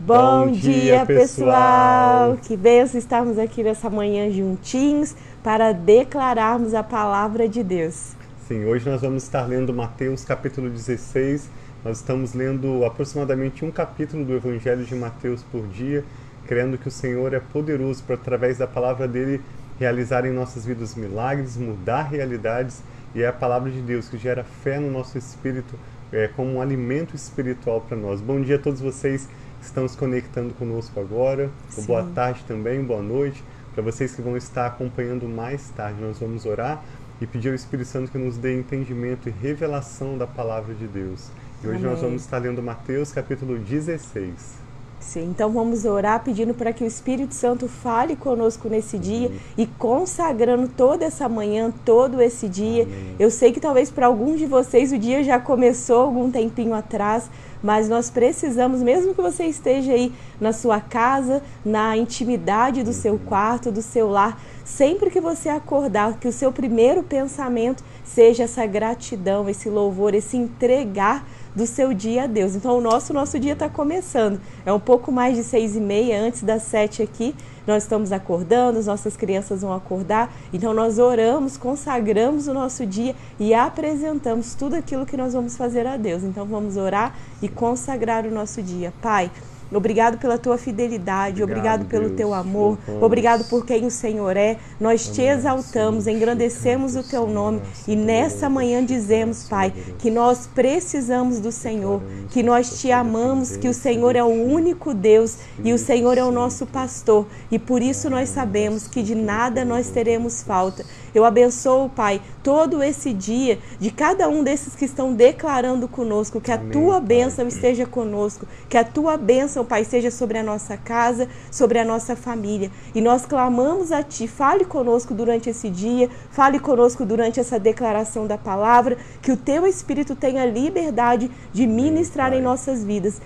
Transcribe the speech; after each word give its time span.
Bom, 0.00 0.46
Bom 0.46 0.52
dia, 0.52 1.04
dia, 1.04 1.06
pessoal! 1.06 2.38
Que 2.40 2.56
benção 2.56 3.00
estarmos 3.00 3.36
aqui 3.36 3.64
nessa 3.64 3.90
manhã 3.90 4.30
juntinhos 4.30 5.16
para 5.42 5.72
declararmos 5.72 6.72
a 6.72 6.84
palavra 6.84 7.48
de 7.48 7.64
Deus. 7.64 8.12
Sim, 8.46 8.64
hoje 8.64 8.88
nós 8.88 9.00
vamos 9.00 9.24
estar 9.24 9.44
lendo 9.44 9.74
Mateus 9.74 10.24
capítulo 10.24 10.70
16. 10.70 11.50
Nós 11.84 11.96
estamos 11.96 12.32
lendo 12.32 12.84
aproximadamente 12.84 13.64
um 13.64 13.72
capítulo 13.72 14.24
do 14.24 14.34
Evangelho 14.34 14.84
de 14.84 14.94
Mateus 14.94 15.42
por 15.42 15.66
dia, 15.66 16.04
crendo 16.46 16.78
que 16.78 16.86
o 16.86 16.92
Senhor 16.92 17.34
é 17.34 17.40
poderoso 17.40 18.04
para, 18.04 18.14
através 18.14 18.56
da 18.56 18.68
palavra 18.68 19.08
dele, 19.08 19.42
realizar 19.80 20.24
em 20.24 20.32
nossas 20.32 20.64
vidas 20.64 20.94
milagres, 20.94 21.56
mudar 21.56 22.02
realidades. 22.02 22.84
E 23.16 23.22
é 23.22 23.26
a 23.26 23.32
palavra 23.32 23.68
de 23.68 23.80
Deus 23.80 24.08
que 24.08 24.16
gera 24.16 24.44
fé 24.44 24.78
no 24.78 24.92
nosso 24.92 25.18
espírito 25.18 25.74
é, 26.12 26.28
como 26.28 26.54
um 26.54 26.60
alimento 26.60 27.16
espiritual 27.16 27.80
para 27.80 27.96
nós. 27.96 28.20
Bom 28.20 28.40
dia 28.40 28.56
a 28.56 28.58
todos 28.58 28.80
vocês 28.80 29.28
estão 29.60 29.86
se 29.86 29.96
conectando 29.96 30.54
conosco 30.54 30.98
agora. 31.00 31.50
Boa 31.86 32.04
tarde 32.14 32.44
também, 32.46 32.82
boa 32.82 33.02
noite. 33.02 33.42
Para 33.74 33.82
vocês 33.82 34.14
que 34.14 34.22
vão 34.22 34.36
estar 34.36 34.66
acompanhando 34.66 35.28
mais 35.28 35.70
tarde, 35.70 36.00
nós 36.00 36.18
vamos 36.18 36.44
orar 36.46 36.82
e 37.20 37.26
pedir 37.26 37.48
ao 37.48 37.54
Espírito 37.54 37.88
Santo 37.88 38.10
que 38.10 38.18
nos 38.18 38.36
dê 38.36 38.58
entendimento 38.58 39.28
e 39.28 39.32
revelação 39.32 40.16
da 40.16 40.26
palavra 40.26 40.74
de 40.74 40.86
Deus. 40.86 41.30
E 41.62 41.66
hoje 41.66 41.78
Amém. 41.78 41.90
nós 41.90 42.00
vamos 42.00 42.22
estar 42.22 42.38
lendo 42.38 42.62
Mateus 42.62 43.12
capítulo 43.12 43.58
16. 43.58 44.67
Sim, 45.00 45.30
então 45.30 45.50
vamos 45.50 45.84
orar 45.84 46.22
pedindo 46.22 46.52
para 46.52 46.72
que 46.72 46.82
o 46.82 46.86
Espírito 46.86 47.32
Santo 47.32 47.68
fale 47.68 48.16
conosco 48.16 48.68
nesse 48.68 48.98
dia 48.98 49.28
Amém. 49.28 49.40
e 49.56 49.66
consagrando 49.66 50.68
toda 50.68 51.04
essa 51.04 51.28
manhã, 51.28 51.72
todo 51.84 52.20
esse 52.20 52.48
dia. 52.48 52.82
Amém. 52.82 53.16
Eu 53.18 53.30
sei 53.30 53.52
que 53.52 53.60
talvez 53.60 53.90
para 53.90 54.06
alguns 54.06 54.38
de 54.38 54.46
vocês 54.46 54.92
o 54.92 54.98
dia 54.98 55.22
já 55.22 55.38
começou 55.38 56.02
algum 56.02 56.30
tempinho 56.30 56.74
atrás, 56.74 57.30
mas 57.62 57.88
nós 57.88 58.10
precisamos, 58.10 58.82
mesmo 58.82 59.14
que 59.14 59.22
você 59.22 59.44
esteja 59.44 59.92
aí 59.92 60.12
na 60.40 60.52
sua 60.52 60.80
casa, 60.80 61.42
na 61.64 61.96
intimidade 61.96 62.82
do 62.82 62.92
seu 62.92 63.18
quarto, 63.18 63.70
do 63.70 63.82
seu 63.82 64.08
lar, 64.08 64.40
sempre 64.64 65.10
que 65.10 65.20
você 65.20 65.48
acordar, 65.48 66.18
que 66.18 66.28
o 66.28 66.32
seu 66.32 66.52
primeiro 66.52 67.02
pensamento 67.02 67.82
seja 68.04 68.44
essa 68.44 68.66
gratidão, 68.66 69.48
esse 69.48 69.68
louvor, 69.68 70.14
esse 70.14 70.36
entregar 70.36 71.24
do 71.58 71.66
seu 71.66 71.92
dia 71.92 72.22
a 72.22 72.26
Deus. 72.28 72.54
Então 72.54 72.78
o 72.78 72.80
nosso 72.80 73.12
nosso 73.12 73.38
dia 73.38 73.52
está 73.52 73.68
começando. 73.68 74.40
É 74.64 74.72
um 74.72 74.78
pouco 74.78 75.10
mais 75.10 75.36
de 75.36 75.42
seis 75.42 75.74
e 75.74 75.80
meia 75.80 76.22
antes 76.22 76.42
das 76.44 76.62
sete 76.62 77.02
aqui. 77.02 77.34
Nós 77.66 77.82
estamos 77.82 78.12
acordando, 78.12 78.78
as 78.78 78.86
nossas 78.86 79.16
crianças 79.16 79.60
vão 79.60 79.74
acordar. 79.74 80.32
Então 80.52 80.72
nós 80.72 81.00
oramos, 81.00 81.56
consagramos 81.56 82.46
o 82.46 82.54
nosso 82.54 82.86
dia 82.86 83.14
e 83.40 83.52
apresentamos 83.52 84.54
tudo 84.54 84.76
aquilo 84.76 85.04
que 85.04 85.16
nós 85.16 85.34
vamos 85.34 85.56
fazer 85.56 85.84
a 85.84 85.96
Deus. 85.96 86.22
Então 86.22 86.46
vamos 86.46 86.76
orar 86.76 87.14
e 87.42 87.48
consagrar 87.48 88.24
o 88.24 88.30
nosso 88.30 88.62
dia. 88.62 88.94
Pai, 89.02 89.28
Obrigado 89.72 90.18
pela 90.18 90.38
tua 90.38 90.56
fidelidade, 90.56 91.42
obrigado, 91.42 91.82
obrigado 91.82 91.88
pelo 91.88 92.04
Deus, 92.06 92.16
teu 92.16 92.34
amor, 92.34 92.78
obrigado 93.00 93.44
por 93.48 93.66
quem 93.66 93.84
o 93.86 93.90
Senhor 93.90 94.36
é. 94.36 94.56
Nós 94.80 95.08
te 95.08 95.22
exaltamos, 95.22 96.06
engrandecemos 96.06 96.96
o 96.96 97.02
teu 97.02 97.26
nome. 97.26 97.60
e 97.86 97.94
nessa 97.94 98.48
manhã 98.48 98.84
dizemos, 98.84 99.44
Pai, 99.44 99.72
que 99.98 100.10
nós 100.10 100.46
precisamos 100.46 101.38
do 101.40 101.52
Senhor, 101.52 102.00
que 102.30 102.42
nós 102.42 102.80
te 102.80 102.90
amamos, 102.90 103.56
que 103.56 103.68
o 103.68 103.74
Senhor 103.74 104.16
é 104.16 104.22
o 104.22 104.26
único 104.26 104.94
Deus 104.94 105.36
e 105.62 105.72
o 105.72 105.78
Senhor 105.78 106.16
é 106.16 106.24
o 106.24 106.30
nosso 106.30 106.66
pastor. 106.66 107.26
E 107.50 107.58
por 107.58 107.82
isso 107.82 108.08
nós 108.08 108.28
sabemos 108.28 108.88
que 108.88 109.02
de 109.02 109.14
nada 109.14 109.64
nós 109.64 109.90
teremos 109.90 110.42
falta. 110.42 110.84
Eu 111.18 111.24
abençoo, 111.24 111.88
Pai, 111.88 112.22
todo 112.44 112.80
esse 112.80 113.12
dia 113.12 113.58
de 113.80 113.90
cada 113.90 114.28
um 114.28 114.44
desses 114.44 114.76
que 114.76 114.84
estão 114.84 115.12
declarando 115.12 115.88
conosco, 115.88 116.40
que 116.40 116.52
a 116.52 116.54
Amém, 116.54 116.70
tua 116.70 117.00
bênção 117.00 117.44
pai. 117.44 117.48
esteja 117.48 117.86
conosco, 117.86 118.46
que 118.68 118.76
a 118.76 118.84
tua 118.84 119.16
bênção, 119.16 119.64
Pai, 119.64 119.82
seja 119.82 120.12
sobre 120.12 120.38
a 120.38 120.44
nossa 120.44 120.76
casa, 120.76 121.28
sobre 121.50 121.80
a 121.80 121.84
nossa 121.84 122.14
família. 122.14 122.70
E 122.94 123.00
nós 123.00 123.26
clamamos 123.26 123.90
a 123.90 124.00
Ti, 124.00 124.28
fale 124.28 124.64
conosco 124.64 125.12
durante 125.12 125.50
esse 125.50 125.68
dia, 125.68 126.08
fale 126.30 126.60
conosco 126.60 127.04
durante 127.04 127.40
essa 127.40 127.58
declaração 127.58 128.24
da 128.24 128.38
palavra, 128.38 128.96
que 129.20 129.32
o 129.32 129.36
Teu 129.36 129.66
Espírito 129.66 130.14
tenha 130.14 130.46
liberdade 130.46 131.28
de 131.52 131.66
ministrar 131.66 132.28
Amém, 132.28 132.38
em 132.38 132.42
nossas 132.42 132.84
vidas. 132.84 133.20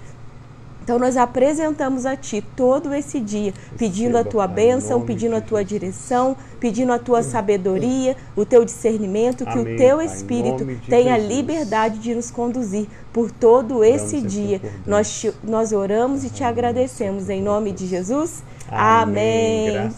Então 0.82 0.98
nós 0.98 1.16
apresentamos 1.16 2.04
a 2.04 2.16
Ti 2.16 2.44
todo 2.56 2.92
esse 2.92 3.20
dia, 3.20 3.54
pedindo 3.78 4.18
a 4.18 4.24
Tua 4.24 4.46
bênção, 4.48 5.00
pedindo 5.02 5.36
a 5.36 5.40
Tua 5.40 5.64
direção, 5.64 6.36
pedindo 6.58 6.92
a 6.92 6.98
Tua 6.98 7.22
sabedoria, 7.22 8.16
o 8.34 8.44
Teu 8.44 8.64
discernimento, 8.64 9.46
que 9.46 9.58
o 9.58 9.76
Teu 9.76 10.00
Espírito 10.00 10.66
tenha 10.88 11.16
liberdade 11.16 11.98
de 11.98 12.14
nos 12.14 12.30
conduzir 12.30 12.88
por 13.12 13.30
todo 13.30 13.84
esse 13.84 14.20
dia. 14.20 14.60
Nós, 14.84 15.20
te, 15.20 15.32
nós 15.44 15.72
oramos 15.72 16.24
e 16.24 16.30
te 16.30 16.42
agradecemos 16.42 17.28
em 17.30 17.40
nome 17.40 17.70
de 17.70 17.86
Jesus. 17.86 18.42
Amém. 18.68 19.76
Amém. 19.76 19.92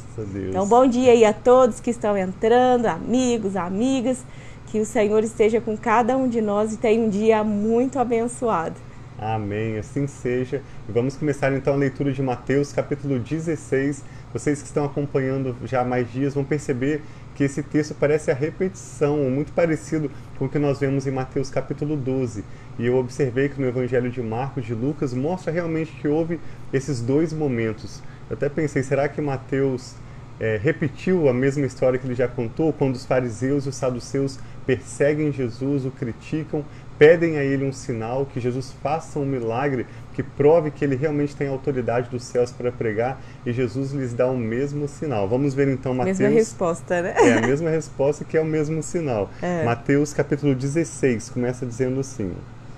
Então 0.50 0.66
bom 0.66 0.86
dia 0.86 1.12
aí 1.12 1.24
a 1.24 1.32
todos 1.32 1.80
que 1.80 1.90
estão 1.90 2.16
entrando, 2.16 2.86
amigos, 2.86 3.56
amigas. 3.56 4.18
Que 4.66 4.80
o 4.80 4.84
Senhor 4.84 5.22
esteja 5.22 5.60
com 5.60 5.76
cada 5.76 6.16
um 6.16 6.28
de 6.28 6.40
nós 6.40 6.72
e 6.72 6.76
tenha 6.76 7.00
um 7.00 7.08
dia 7.08 7.44
muito 7.44 7.98
abençoado. 7.98 8.74
Amém, 9.24 9.78
assim 9.78 10.06
seja. 10.06 10.60
E 10.86 10.92
vamos 10.92 11.16
começar 11.16 11.50
então 11.54 11.72
a 11.72 11.76
leitura 11.76 12.12
de 12.12 12.20
Mateus, 12.20 12.74
capítulo 12.74 13.18
16. 13.18 14.04
Vocês 14.34 14.60
que 14.60 14.66
estão 14.66 14.84
acompanhando 14.84 15.56
já 15.64 15.80
há 15.80 15.84
mais 15.84 16.12
dias 16.12 16.34
vão 16.34 16.44
perceber 16.44 17.00
que 17.34 17.42
esse 17.42 17.62
texto 17.62 17.94
parece 17.98 18.30
a 18.30 18.34
repetição, 18.34 19.16
muito 19.30 19.50
parecido 19.52 20.10
com 20.38 20.44
o 20.44 20.48
que 20.50 20.58
nós 20.58 20.78
vemos 20.78 21.06
em 21.06 21.10
Mateus 21.10 21.48
capítulo 21.48 21.96
12. 21.96 22.44
E 22.78 22.84
eu 22.84 22.98
observei 22.98 23.48
que 23.48 23.58
no 23.58 23.66
Evangelho 23.66 24.10
de 24.10 24.20
Marcos, 24.20 24.66
de 24.66 24.74
Lucas, 24.74 25.14
mostra 25.14 25.50
realmente 25.50 25.92
que 25.92 26.06
houve 26.06 26.38
esses 26.70 27.00
dois 27.00 27.32
momentos. 27.32 28.02
Eu 28.28 28.36
até 28.36 28.50
pensei, 28.50 28.82
será 28.82 29.08
que 29.08 29.22
Mateus 29.22 29.96
é, 30.38 30.58
repetiu 30.62 31.28
a 31.28 31.32
mesma 31.32 31.64
história 31.64 31.98
que 31.98 32.06
ele 32.06 32.14
já 32.14 32.28
contou, 32.28 32.72
quando 32.72 32.94
os 32.94 33.06
fariseus 33.06 33.66
e 33.66 33.68
os 33.68 33.76
saduceus 33.76 34.38
perseguem 34.66 35.30
Jesus, 35.30 35.84
o 35.84 35.90
criticam, 35.90 36.64
pedem 36.98 37.38
a 37.38 37.44
ele 37.44 37.64
um 37.64 37.72
sinal, 37.72 38.26
que 38.26 38.40
Jesus 38.40 38.72
faça 38.82 39.18
um 39.18 39.24
milagre 39.24 39.86
que 40.14 40.22
prove 40.22 40.70
que 40.70 40.84
ele 40.84 40.94
realmente 40.94 41.34
tem 41.34 41.48
autoridade 41.48 42.08
dos 42.08 42.22
céus 42.24 42.52
para 42.52 42.70
pregar, 42.70 43.20
e 43.44 43.52
Jesus 43.52 43.92
lhes 43.92 44.14
dá 44.14 44.28
o 44.28 44.36
mesmo 44.36 44.86
sinal. 44.86 45.28
Vamos 45.28 45.54
ver 45.54 45.68
então 45.68 45.92
Mateus. 45.92 46.18
Mesma 46.18 46.34
resposta, 46.34 47.02
né? 47.02 47.14
É 47.16 47.32
a 47.32 47.46
mesma 47.46 47.68
resposta 47.68 48.24
que 48.24 48.36
é 48.36 48.40
o 48.40 48.44
mesmo 48.44 48.82
sinal. 48.82 49.28
É. 49.42 49.64
Mateus 49.64 50.12
capítulo 50.12 50.54
16 50.54 51.30
começa 51.30 51.66
dizendo 51.66 51.98
assim: 51.98 52.32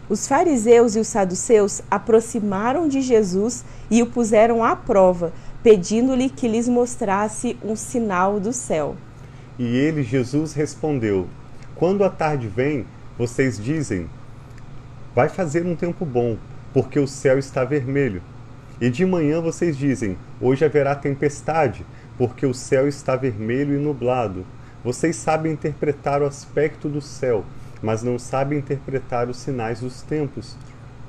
Os 0.08 0.26
fariseus 0.26 0.96
e 0.96 0.98
os 0.98 1.08
saduceus 1.08 1.82
aproximaram 1.90 2.88
de 2.88 3.02
Jesus 3.02 3.64
e 3.90 4.02
o 4.02 4.06
puseram 4.06 4.64
à 4.64 4.74
prova, 4.74 5.32
pedindo-lhe 5.62 6.30
que 6.30 6.48
lhes 6.48 6.66
mostrasse 6.66 7.58
um 7.62 7.76
sinal 7.76 8.40
do 8.40 8.52
céu. 8.52 8.96
E 9.58 9.76
ele, 9.76 10.02
Jesus, 10.02 10.54
respondeu: 10.54 11.26
Quando 11.74 12.02
a 12.02 12.08
tarde 12.08 12.48
vem, 12.48 12.86
vocês 13.18 13.58
dizem: 13.58 14.08
Vai 15.14 15.28
fazer 15.28 15.64
um 15.64 15.74
tempo 15.74 16.04
bom, 16.04 16.36
porque 16.72 16.98
o 16.98 17.06
céu 17.06 17.38
está 17.38 17.64
vermelho. 17.64 18.22
E 18.80 18.90
de 18.90 19.06
manhã 19.06 19.40
vocês 19.40 19.76
dizem: 19.76 20.18
Hoje 20.40 20.64
haverá 20.64 20.94
tempestade, 20.94 21.86
porque 22.18 22.44
o 22.44 22.52
céu 22.52 22.86
está 22.86 23.16
vermelho 23.16 23.74
e 23.74 23.78
nublado. 23.78 24.44
Vocês 24.84 25.16
sabem 25.16 25.52
interpretar 25.52 26.20
o 26.20 26.26
aspecto 26.26 26.88
do 26.88 27.00
céu, 27.00 27.44
mas 27.82 28.02
não 28.02 28.18
sabem 28.18 28.58
interpretar 28.58 29.28
os 29.28 29.38
sinais 29.38 29.80
dos 29.80 30.02
tempos. 30.02 30.56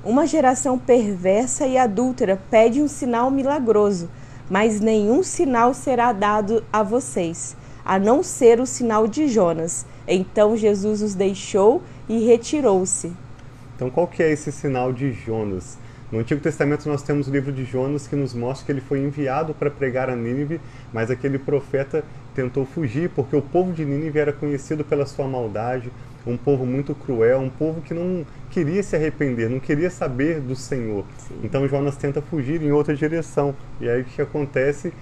Uma 0.03 0.25
geração 0.25 0.79
perversa 0.79 1.67
e 1.67 1.77
adúltera 1.77 2.39
pede 2.49 2.81
um 2.81 2.87
sinal 2.87 3.29
milagroso, 3.29 4.09
mas 4.49 4.79
nenhum 4.79 5.21
sinal 5.21 5.73
será 5.73 6.13
dado 6.13 6.63
a 6.71 6.81
vocês, 6.81 7.57
a 7.83 7.99
não 7.99 8.23
ser 8.23 8.61
o 8.61 8.65
sinal 8.65 9.05
de 9.05 9.27
Jonas. 9.27 9.85
Então 10.07 10.55
Jesus 10.55 11.01
os 11.01 11.13
deixou 11.13 11.83
e 12.09 12.25
retirou-se. 12.25 13.11
Então, 13.75 13.89
qual 13.89 14.07
que 14.07 14.23
é 14.23 14.31
esse 14.31 14.51
sinal 14.51 14.91
de 14.91 15.11
Jonas? 15.11 15.77
No 16.11 16.19
Antigo 16.19 16.39
Testamento 16.39 16.87
nós 16.87 17.03
temos 17.03 17.27
o 17.27 17.31
livro 17.31 17.51
de 17.51 17.65
Jonas 17.65 18.07
que 18.07 18.15
nos 18.15 18.33
mostra 18.33 18.65
que 18.65 18.71
ele 18.71 18.79
foi 18.79 18.99
enviado 18.99 19.53
para 19.53 19.69
pregar 19.69 20.09
a 20.09 20.15
Nínive, 20.15 20.61
mas 20.93 21.11
aquele 21.11 21.37
profeta 21.37 22.01
tentou 22.33 22.65
fugir 22.65 23.09
porque 23.09 23.35
o 23.35 23.41
povo 23.41 23.73
de 23.73 23.83
Nínive 23.83 24.17
era 24.17 24.31
conhecido 24.31 24.85
pela 24.85 25.05
sua 25.05 25.27
maldade, 25.27 25.91
um 26.25 26.37
povo 26.37 26.65
muito 26.65 26.95
cruel, 26.95 27.39
um 27.39 27.49
povo 27.49 27.81
que 27.81 27.93
não 27.93 28.25
queria 28.49 28.81
se 28.83 28.95
arrepender, 28.95 29.49
não 29.49 29.59
queria 29.59 29.89
saber 29.89 30.39
do 30.39 30.55
Senhor. 30.55 31.03
Sim. 31.17 31.35
Então 31.43 31.67
Jonas 31.67 31.97
tenta 31.97 32.21
fugir 32.21 32.61
em 32.61 32.71
outra 32.71 32.95
direção. 32.95 33.53
E 33.81 33.89
aí 33.89 34.01
o 34.01 34.05
que 34.05 34.21
acontece? 34.21 34.93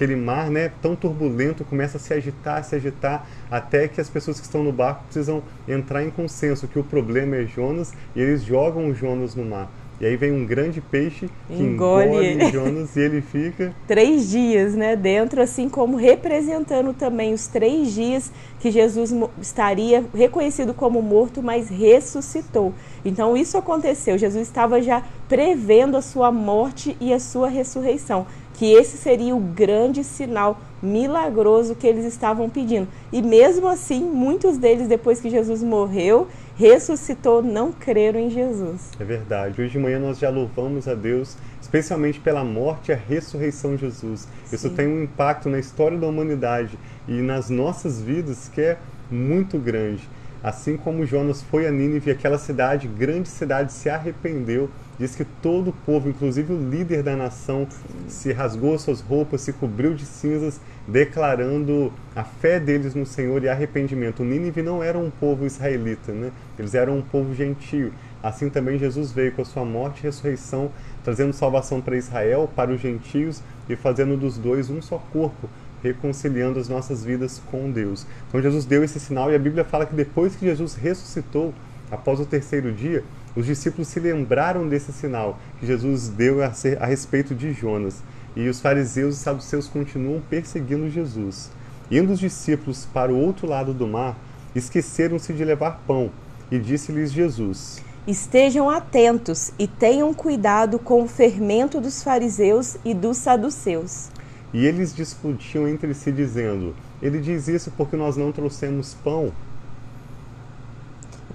Aquele 0.00 0.16
mar 0.16 0.50
né, 0.50 0.72
tão 0.80 0.96
turbulento 0.96 1.62
começa 1.62 1.98
a 1.98 2.00
se 2.00 2.14
agitar, 2.14 2.64
se 2.64 2.74
agitar, 2.74 3.26
até 3.50 3.86
que 3.86 4.00
as 4.00 4.08
pessoas 4.08 4.40
que 4.40 4.46
estão 4.46 4.64
no 4.64 4.72
barco 4.72 5.04
precisam 5.04 5.42
entrar 5.68 6.02
em 6.02 6.10
consenso 6.10 6.66
que 6.66 6.78
o 6.78 6.84
problema 6.84 7.36
é 7.36 7.44
Jonas 7.44 7.92
e 8.16 8.20
eles 8.22 8.42
jogam 8.42 8.88
o 8.88 8.94
Jonas 8.94 9.34
no 9.34 9.44
mar. 9.44 9.68
E 10.00 10.06
aí 10.06 10.16
vem 10.16 10.32
um 10.32 10.46
grande 10.46 10.80
peixe 10.80 11.28
que 11.46 11.62
Engole 11.62 12.32
engole. 12.32 12.50
Jonas 12.50 12.96
e 12.96 13.00
ele 13.00 13.20
fica. 13.20 13.74
três 13.86 14.30
dias, 14.30 14.74
né, 14.74 14.96
dentro, 14.96 15.42
assim 15.42 15.68
como 15.68 15.94
representando 15.98 16.94
também 16.94 17.34
os 17.34 17.46
três 17.46 17.92
dias 17.92 18.32
que 18.60 18.70
Jesus 18.70 19.14
estaria 19.42 20.02
reconhecido 20.14 20.72
como 20.72 21.02
morto, 21.02 21.42
mas 21.42 21.68
ressuscitou. 21.68 22.72
Então 23.04 23.36
isso 23.36 23.58
aconteceu. 23.58 24.16
Jesus 24.16 24.46
estava 24.46 24.80
já 24.80 25.02
prevendo 25.28 25.98
a 25.98 26.02
sua 26.02 26.32
morte 26.32 26.96
e 26.98 27.12
a 27.12 27.20
sua 27.20 27.48
ressurreição, 27.48 28.26
que 28.54 28.72
esse 28.72 28.96
seria 28.96 29.36
o 29.36 29.40
grande 29.40 30.02
sinal 30.02 30.58
milagroso 30.82 31.74
que 31.74 31.86
eles 31.86 32.06
estavam 32.06 32.48
pedindo. 32.48 32.88
E 33.12 33.20
mesmo 33.20 33.68
assim, 33.68 34.02
muitos 34.02 34.56
deles 34.56 34.88
depois 34.88 35.20
que 35.20 35.28
Jesus 35.28 35.62
morreu, 35.62 36.26
ressuscitou, 36.60 37.42
não 37.42 37.72
creram 37.72 38.20
em 38.20 38.28
Jesus. 38.28 38.90
É 39.00 39.04
verdade. 39.04 39.62
Hoje 39.62 39.72
de 39.72 39.78
manhã 39.78 39.98
nós 39.98 40.18
já 40.18 40.28
louvamos 40.28 40.86
a 40.86 40.94
Deus, 40.94 41.34
especialmente 41.58 42.20
pela 42.20 42.44
morte 42.44 42.90
e 42.90 42.92
a 42.92 42.96
ressurreição 42.96 43.76
de 43.76 43.86
Jesus. 43.86 44.28
Isso 44.52 44.68
Sim. 44.68 44.74
tem 44.74 44.86
um 44.86 45.02
impacto 45.02 45.48
na 45.48 45.58
história 45.58 45.96
da 45.96 46.06
humanidade 46.06 46.78
e 47.08 47.22
nas 47.22 47.48
nossas 47.48 48.02
vidas 48.02 48.50
que 48.52 48.60
é 48.60 48.78
muito 49.10 49.58
grande. 49.58 50.06
Assim 50.42 50.76
como 50.76 51.06
Jonas 51.06 51.40
foi 51.40 51.66
a 51.66 51.70
Nínive, 51.70 52.10
aquela 52.10 52.36
cidade, 52.36 52.86
grande 52.86 53.30
cidade, 53.30 53.72
se 53.72 53.88
arrependeu. 53.88 54.68
Diz 55.00 55.16
que 55.16 55.24
todo 55.24 55.68
o 55.68 55.72
povo, 55.72 56.10
inclusive 56.10 56.52
o 56.52 56.68
líder 56.68 57.02
da 57.02 57.16
nação, 57.16 57.66
se 58.06 58.34
rasgou 58.34 58.78
suas 58.78 59.00
roupas, 59.00 59.40
se 59.40 59.50
cobriu 59.50 59.94
de 59.94 60.04
cinzas, 60.04 60.60
declarando 60.86 61.90
a 62.14 62.22
fé 62.22 62.60
deles 62.60 62.94
no 62.94 63.06
Senhor 63.06 63.42
e 63.42 63.48
arrependimento. 63.48 64.20
O 64.20 64.26
Nínive 64.26 64.60
não 64.60 64.82
era 64.82 64.98
um 64.98 65.08
povo 65.10 65.46
israelita, 65.46 66.12
né? 66.12 66.30
Eles 66.58 66.74
eram 66.74 66.98
um 66.98 67.00
povo 67.00 67.34
gentio. 67.34 67.94
Assim 68.22 68.50
também 68.50 68.78
Jesus 68.78 69.10
veio 69.10 69.32
com 69.32 69.40
a 69.40 69.44
sua 69.46 69.64
morte 69.64 70.00
e 70.00 70.02
ressurreição, 70.02 70.70
trazendo 71.02 71.32
salvação 71.32 71.80
para 71.80 71.96
Israel, 71.96 72.50
para 72.54 72.70
os 72.70 72.78
gentios 72.78 73.42
e 73.70 73.76
fazendo 73.76 74.18
dos 74.18 74.36
dois 74.36 74.68
um 74.68 74.82
só 74.82 74.98
corpo, 75.14 75.48
reconciliando 75.82 76.60
as 76.60 76.68
nossas 76.68 77.02
vidas 77.02 77.40
com 77.50 77.70
Deus. 77.70 78.06
Então 78.28 78.42
Jesus 78.42 78.66
deu 78.66 78.84
esse 78.84 79.00
sinal 79.00 79.32
e 79.32 79.34
a 79.34 79.38
Bíblia 79.38 79.64
fala 79.64 79.86
que 79.86 79.94
depois 79.94 80.36
que 80.36 80.44
Jesus 80.44 80.74
ressuscitou, 80.74 81.54
após 81.90 82.20
o 82.20 82.26
terceiro 82.26 82.70
dia, 82.70 83.02
os 83.36 83.46
discípulos 83.46 83.88
se 83.88 84.00
lembraram 84.00 84.68
desse 84.68 84.92
sinal 84.92 85.38
que 85.58 85.66
Jesus 85.66 86.08
deu 86.08 86.42
a, 86.42 86.52
ser- 86.52 86.82
a 86.82 86.86
respeito 86.86 87.34
de 87.34 87.52
Jonas. 87.52 88.02
E 88.36 88.48
os 88.48 88.60
fariseus 88.60 89.16
e 89.16 89.18
saduceus 89.18 89.66
continuam 89.66 90.20
perseguindo 90.28 90.88
Jesus. 90.88 91.50
Indo 91.90 92.12
os 92.12 92.18
discípulos 92.20 92.86
para 92.92 93.12
o 93.12 93.18
outro 93.18 93.46
lado 93.46 93.74
do 93.74 93.86
mar, 93.86 94.16
esqueceram-se 94.54 95.32
de 95.32 95.44
levar 95.44 95.82
pão. 95.86 96.10
E 96.50 96.58
disse-lhes 96.58 97.12
Jesus: 97.12 97.82
Estejam 98.06 98.70
atentos 98.70 99.52
e 99.58 99.66
tenham 99.66 100.12
cuidado 100.14 100.78
com 100.78 101.02
o 101.02 101.08
fermento 101.08 101.80
dos 101.80 102.02
fariseus 102.02 102.76
e 102.84 102.94
dos 102.94 103.16
saduceus. 103.18 104.08
E 104.52 104.66
eles 104.66 104.94
discutiam 104.94 105.68
entre 105.68 105.92
si, 105.94 106.10
dizendo: 106.10 106.74
Ele 107.02 107.20
diz 107.20 107.46
isso 107.48 107.72
porque 107.76 107.96
nós 107.96 108.16
não 108.16 108.32
trouxemos 108.32 108.94
pão. 108.94 109.32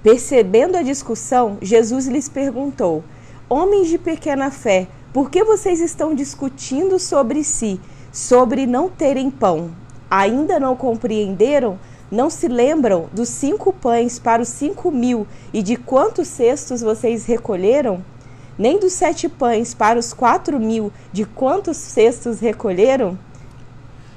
Percebendo 0.06 0.78
a 0.78 0.84
discussão, 0.84 1.58
Jesus 1.60 2.06
lhes 2.06 2.30
perguntou: 2.30 3.04
Homens 3.50 3.88
de 3.88 3.98
pequena 3.98 4.52
fé, 4.52 4.88
por 5.12 5.32
que 5.32 5.44
vocês 5.44 5.82
estão 5.82 6.14
discutindo 6.14 7.00
sobre 7.00 7.44
si, 7.44 7.82
sobre 8.12 8.68
não 8.68 8.88
terem 8.88 9.32
pão? 9.32 9.72
Ainda 10.08 10.60
não 10.60 10.76
compreenderam? 10.76 11.80
Não 12.12 12.30
se 12.30 12.48
lembram 12.48 13.10
dos 13.12 13.30
cinco 13.30 13.74
pães 13.74 14.20
para 14.20 14.44
os 14.44 14.50
cinco 14.50 14.92
mil 14.92 15.26
e 15.52 15.64
de 15.64 15.76
quantos 15.76 16.28
cestos 16.28 16.82
vocês 16.82 17.26
recolheram? 17.26 18.06
Nem 18.60 18.78
dos 18.78 18.94
sete 18.94 19.28
pães 19.28 19.74
para 19.74 19.98
os 19.98 20.14
quatro 20.14 20.60
mil, 20.60 20.94
de 21.12 21.26
quantos 21.26 21.78
cestos 21.78 22.40
recolheram? 22.40 23.18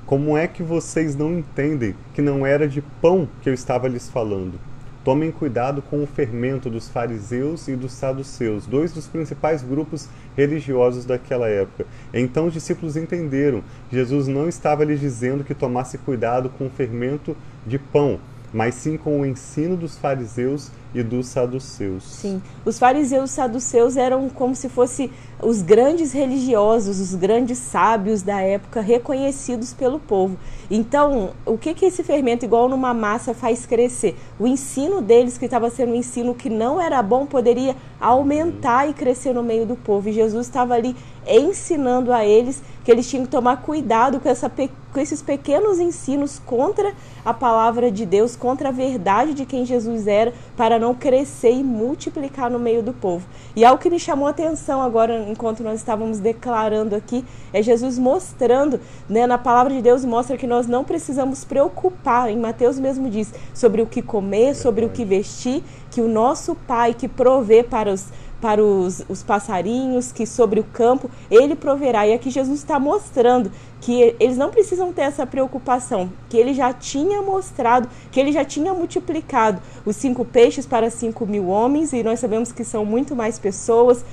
Como 0.05 0.37
é 0.37 0.47
que 0.47 0.63
vocês 0.63 1.17
não 1.17 1.33
entendem 1.39 1.95
que 2.13 2.21
não 2.21 2.45
era 2.45 2.69
de 2.69 2.83
pão 2.83 3.27
que 3.41 3.49
eu 3.49 3.55
estava 3.55 3.89
lhes 3.89 4.07
falando? 4.11 4.68
Tomem 5.09 5.31
cuidado 5.31 5.81
com 5.81 6.03
o 6.03 6.07
fermento 6.07 6.69
dos 6.69 6.91
fariseus 6.91 7.67
e 7.67 7.75
dos 7.75 7.93
saduceus, 7.93 8.67
dois 8.67 8.93
dos 8.93 9.07
principais 9.07 9.63
grupos 9.63 10.07
religiosos 10.37 11.07
daquela 11.07 11.49
época. 11.49 11.87
Então 12.13 12.47
os 12.47 12.53
discípulos 12.53 12.95
entenderam. 12.95 13.65
Jesus 13.91 14.29
não 14.29 14.47
estava 14.47 14.85
lhes 14.85 15.01
dizendo 15.01 15.45
que 15.45 15.55
tomasse 15.55 15.97
cuidado 15.97 16.51
com 16.51 16.67
o 16.67 16.71
fermento 16.71 17.35
de 17.67 17.79
pão, 17.79 18.21
mas 18.53 18.75
sim 18.75 18.99
com 18.99 19.19
o 19.19 19.25
ensino 19.25 19.79
dos 19.79 19.97
fariseus 19.97 20.71
e 20.95 21.03
dos 21.03 21.27
saduceus. 21.27 22.05
Sim, 22.05 22.43
os 22.65 22.79
fariseus 22.79 23.31
e 23.31 23.35
saduceus 23.35 23.97
eram 23.97 24.29
como 24.29 24.55
se 24.55 24.69
fossem 24.69 25.11
os 25.43 25.63
grandes 25.63 26.13
religiosos, 26.13 26.99
os 26.99 27.15
grandes 27.15 27.59
sábios 27.59 28.23
da 28.23 28.41
época, 28.41 28.81
reconhecidos 28.81 29.73
pelo 29.73 29.99
povo. 29.99 30.37
Então, 30.71 31.31
o 31.47 31.57
que 31.57 31.75
que 31.75 31.87
esse 31.87 32.03
fermento, 32.03 32.45
igual 32.45 32.69
numa 32.69 32.93
massa, 32.93 33.33
faz 33.33 33.65
crescer? 33.65 34.17
O 34.39 34.47
ensino 34.47 35.01
deles, 35.01 35.39
que 35.39 35.45
estava 35.45 35.71
sendo 35.71 35.93
um 35.93 35.97
ensino 35.97 36.35
que 36.35 36.51
não 36.51 36.81
era 36.81 37.03
bom, 37.03 37.27
poderia 37.27 37.77
aumentar 38.01 38.89
e 38.89 38.95
crescer 38.95 39.33
no 39.33 39.43
meio 39.43 39.65
do 39.65 39.77
povo. 39.77 40.09
E 40.09 40.13
Jesus 40.13 40.47
estava 40.47 40.75
ali 40.75 40.95
ensinando 41.27 42.13
a 42.13 42.25
eles 42.25 42.63
que 42.85 42.91
eles 42.91 43.09
tinham 43.09 43.25
que 43.25 43.31
tomar 43.31 43.59
cuidado 43.59 44.19
com, 44.19 44.29
essa, 44.29 44.51
com 44.51 45.01
esses 45.01 45.21
pequenos 45.21 45.79
ensinos 45.79 46.41
contra 46.45 46.95
a 47.25 47.35
palavra 47.35 47.91
de 47.91 48.07
Deus, 48.07 48.35
contra 48.35 48.71
a 48.71 48.73
verdade 48.73 49.35
de 49.35 49.45
quem 49.45 49.67
Jesus 49.67 50.07
era, 50.07 50.33
para 50.57 50.78
não 50.79 50.95
crescer 50.95 51.53
e 51.53 51.63
multiplicar 51.63 52.51
no 52.51 52.59
meio 52.59 52.83
do 52.83 52.93
povo. 52.93 53.27
E 53.55 53.65
algo 53.65 53.81
que 53.81 53.91
me 53.91 53.99
chamou 53.99 54.27
a 54.27 54.31
atenção 54.31 54.83
agora, 54.83 55.27
enquanto 55.29 55.63
nós 55.63 55.79
estávamos 55.81 56.19
declarando 56.19 56.95
aqui, 56.95 57.25
é 57.53 57.63
Jesus 57.63 57.99
mostrando, 57.99 58.81
né, 59.09 59.27
na 59.27 59.39
palavra 59.39 59.73
de 59.73 59.83
Deus, 59.83 60.05
mostra 60.05 60.37
que 60.37 60.47
nós 60.47 60.67
não 60.67 60.85
precisamos 60.85 61.45
preocupar. 61.45 62.31
Em 62.31 62.39
Mateus 62.39 62.79
mesmo 62.79 63.09
diz 63.11 63.33
sobre 63.55 63.83
o 63.83 63.87
que 63.87 64.03
comer, 64.03 64.55
sobre 64.55 64.85
o 64.85 64.89
que 64.89 65.05
vestir, 65.05 65.63
que 65.91 66.01
o 66.01 66.09
nosso 66.09 66.55
Pai 66.55 66.95
que 66.95 67.09
provê 67.09 67.63
para 67.63 67.93
os 67.93 68.07
para 68.41 68.63
os, 68.63 69.05
os 69.09 69.23
passarinhos, 69.23 70.13
que 70.13 70.27
sobre 70.27 70.61
o 70.61 70.65
campo 70.65 71.11
ele 71.31 71.55
proverá. 71.55 72.07
E 72.07 72.13
aqui 72.13 72.31
Jesus 72.31 72.59
está 72.59 72.79
mostrando 72.79 73.51
que 73.81 74.15
eles 74.19 74.37
não 74.37 74.51
precisam 74.51 74.93
ter 74.93 75.03
essa 75.03 75.27
preocupação, 75.27 76.11
que 76.29 76.37
ele 76.37 76.53
já 76.53 76.73
tinha 76.73 77.23
mostrado, 77.23 77.89
que 78.11 78.19
ele 78.19 78.33
já 78.33 78.45
tinha 78.45 78.75
multiplicado 78.75 79.61
os 79.85 79.97
cinco 79.97 80.25
peixes 80.25 80.67
para 80.67 80.91
cinco 80.91 81.27
mil 81.27 81.49
homens, 81.49 81.93
e 81.93 82.03
nós 82.03 82.21
sabemos 82.21 82.53
que 82.53 82.65
são 82.65 82.85
muito 82.85 83.15
mais 83.15 83.39
pessoas. 83.39 84.05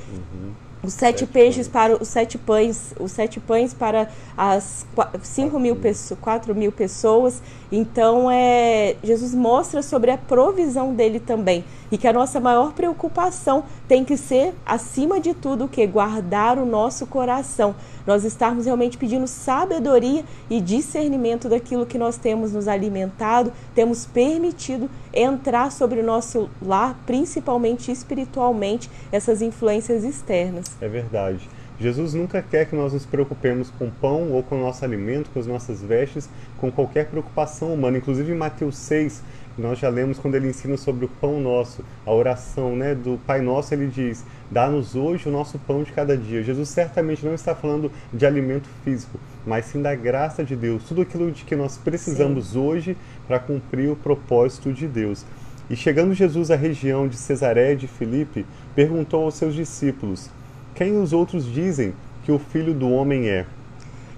Os 0.84 0.94
sete, 0.94 1.22
Sete 1.22 1.26
peixes 1.26 1.68
pães. 1.68 1.74
para 1.74 2.02
os 2.04 2.08
sete 2.08 2.38
pães, 2.38 2.94
os 3.00 3.12
sete 3.12 3.40
pães 3.40 3.74
para 3.74 4.08
as 4.38 4.86
cinco 5.24 5.60
mil 5.60 5.76
pessoas, 5.76 6.20
quatro 6.20 6.54
mil 6.54 6.72
pessoas. 6.72 7.42
Então 7.72 8.30
é 8.30 8.96
Jesus 9.04 9.34
mostra 9.34 9.82
sobre 9.82 10.12
a 10.12 10.18
provisão 10.18 10.94
dele 10.94 11.20
também 11.20 11.66
e 11.92 11.98
que 11.98 12.08
a 12.08 12.14
nossa 12.14 12.40
maior 12.40 12.72
preocupação 12.74 13.64
tem 13.88 14.04
que 14.04 14.18
ser 14.18 14.54
acima 14.66 15.20
de 15.20 15.34
tudo 15.34 15.66
o 15.66 15.68
que 15.68 15.86
guardar 15.86 16.58
o 16.58 16.66
nosso 16.66 17.06
coração. 17.06 17.76
Nós 18.06 18.24
estarmos 18.24 18.66
realmente 18.66 18.98
pedindo 18.98 19.28
sabedoria 19.28 20.24
e 20.50 20.62
discernimento 20.62 21.50
daquilo 21.50 21.86
que 21.86 21.98
nós 21.98 22.18
temos 22.18 22.52
nos 22.52 22.68
alimentado, 22.68 23.52
temos 23.74 24.06
permitido 24.06 24.90
entrar 25.14 25.72
sobre 25.72 26.00
o 26.00 26.04
nosso 26.04 26.50
lar, 26.62 26.98
principalmente 27.06 27.92
espiritualmente, 27.92 28.90
essas 29.12 29.42
influências 29.42 30.04
externas. 30.04 30.66
É 30.82 30.88
verdade. 30.88 31.50
Jesus 31.80 32.14
nunca 32.14 32.42
quer 32.42 32.66
que 32.66 32.76
nós 32.76 32.94
nos 32.94 33.06
preocupemos 33.06 33.70
com 33.70 33.90
pão 33.90 34.32
ou 34.32 34.42
com 34.42 34.56
o 34.56 34.62
nosso 34.62 34.86
alimento, 34.86 35.30
com 35.32 35.40
as 35.40 35.46
nossas 35.46 35.82
vestes, 35.82 36.30
com 36.58 36.72
qualquer 36.72 37.08
preocupação 37.08 37.74
humana. 37.74 37.98
Inclusive 37.98 38.32
em 38.32 38.36
Mateus 38.36 38.78
6, 38.78 39.22
nós 39.58 39.80
já 39.80 39.90
lemos 39.90 40.18
quando 40.18 40.36
ele 40.36 40.50
ensina 40.50 40.78
sobre 40.78 41.06
o 41.06 41.08
pão 41.08 41.40
nosso, 41.40 41.84
a 42.06 42.12
oração 42.12 42.76
né, 42.76 42.94
do 42.94 43.20
Pai 43.26 43.42
Nosso, 43.42 43.74
ele 43.74 43.88
diz: 43.88 44.26
Dá-nos 44.50 44.96
hoje 44.96 45.28
o 45.28 45.32
nosso 45.32 45.58
pão 45.60 45.84
de 45.84 45.92
cada 45.92 46.18
dia. 46.18 46.44
Jesus 46.44 46.70
certamente 46.70 47.26
não 47.26 47.34
está 47.34 47.56
falando 47.56 47.92
de 48.14 48.26
alimento 48.26 48.70
físico, 48.84 49.20
mas 49.46 49.66
sim 49.66 49.82
da 49.82 49.96
graça 49.96 50.44
de 50.44 50.56
Deus, 50.56 50.84
tudo 50.84 51.02
aquilo 51.02 51.32
de 51.32 51.44
que 51.44 51.56
nós 51.56 51.78
precisamos 51.78 52.56
hoje 52.56 52.98
para 53.28 53.40
cumprir 53.40 53.90
o 53.90 53.96
propósito 53.96 54.74
de 54.74 54.88
Deus. 54.88 55.26
E 55.70 55.76
chegando 55.76 56.14
Jesus 56.14 56.52
à 56.52 56.56
região 56.56 57.08
de 57.08 57.16
Cesareia 57.16 57.76
de 57.76 57.88
Filipe, 57.88 58.46
perguntou 58.76 59.24
aos 59.24 59.36
seus 59.36 59.56
discípulos: 59.56 60.30
Quem 60.76 61.02
os 61.02 61.14
outros 61.14 61.46
dizem 61.46 61.94
que 62.26 62.34
o 62.34 62.38
filho 62.38 62.74
do 62.74 62.90
homem 62.90 63.30
é? 63.30 63.46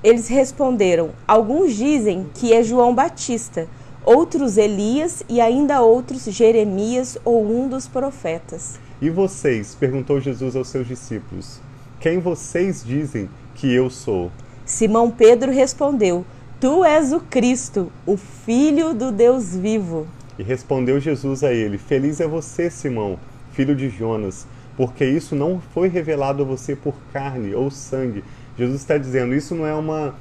Eles 0.04 0.28
responderam: 0.28 1.12
Alguns 1.28 1.76
dizem 1.76 2.26
que 2.34 2.52
é 2.52 2.64
João 2.64 2.96
Batista, 2.96 3.68
outros 4.04 4.58
Elias 4.58 5.24
e 5.30 5.40
ainda 5.40 5.82
outros 5.82 6.24
Jeremias 6.26 7.16
ou 7.24 7.46
um 7.46 7.70
dos 7.70 7.88
profetas. 7.88 8.80
E 9.00 9.08
vocês? 9.08 9.76
perguntou 9.76 10.20
Jesus 10.20 10.56
aos 10.56 10.68
seus 10.70 10.88
discípulos: 10.88 11.62
Quem 12.00 12.20
vocês 12.20 12.84
dizem 12.84 13.30
que 13.54 13.72
eu 13.72 13.92
sou? 13.92 14.32
Simão 14.66 15.12
Pedro 15.12 15.52
respondeu: 15.52 16.26
Tu 16.60 16.84
és 16.84 17.14
o 17.14 17.20
Cristo, 17.20 17.92
o 18.04 18.18
Filho 18.18 18.96
do 18.96 19.12
Deus 19.12 19.56
vivo. 19.56 20.08
E 20.40 20.42
respondeu 20.42 21.00
Jesus 21.00 21.44
a 21.44 21.54
ele: 21.54 21.78
Feliz 21.78 22.20
é 22.20 22.28
você, 22.28 22.72
Simão, 22.72 23.20
filho 23.52 23.76
de 23.76 23.90
Jonas, 23.90 24.48
porque 24.78 25.04
isso 25.04 25.36
não 25.36 25.60
foi 25.60 25.90
revelado 25.90 26.44
a 26.44 26.46
você 26.46 26.76
por 26.76 26.96
carne 27.12 27.54
ou 27.54 27.70
sangue. 27.70 28.24
Jesus 28.58 28.80
está 28.80 28.98
dizendo, 28.98 29.36
isso 29.36 29.54
não 29.54 29.68
é 29.68 29.74
uma 29.74 30.16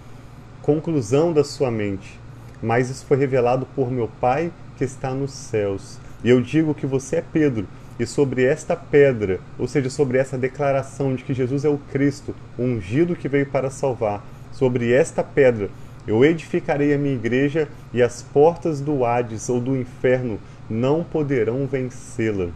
conclusão 0.62 1.32
da 1.32 1.44
sua 1.44 1.70
mente, 1.70 2.18
mas 2.60 2.90
isso 2.90 3.06
foi 3.06 3.16
revelado 3.16 3.66
por 3.76 3.90
meu 3.90 4.10
Pai 4.20 4.50
que 4.76 4.82
está 4.84 5.10
nos 5.14 5.30
céus. 5.30 5.98
E 6.24 6.30
eu 6.30 6.40
digo 6.40 6.74
que 6.74 6.86
você 6.86 7.16
é 7.16 7.24
Pedro, 7.32 7.68
e 7.98 8.04
sobre 8.04 8.44
esta 8.44 8.74
pedra, 8.74 9.40
ou 9.58 9.68
seja, 9.68 9.88
sobre 9.88 10.18
essa 10.18 10.36
declaração 10.36 11.14
de 11.14 11.22
que 11.22 11.32
Jesus 11.32 11.64
é 11.64 11.68
o 11.68 11.78
Cristo, 11.92 12.34
o 12.58 12.62
ungido 12.62 13.14
que 13.14 13.28
veio 13.28 13.46
para 13.46 13.70
salvar, 13.70 14.22
sobre 14.52 14.92
esta 14.92 15.22
pedra 15.22 15.70
eu 16.06 16.24
edificarei 16.24 16.94
a 16.94 16.98
minha 16.98 17.14
igreja 17.14 17.68
e 17.92 18.00
as 18.00 18.22
portas 18.22 18.80
do 18.80 19.04
Hades 19.04 19.48
ou 19.48 19.60
do 19.60 19.76
inferno 19.76 20.38
não 20.70 21.02
poderão 21.02 21.66
vencê-la. 21.66 22.50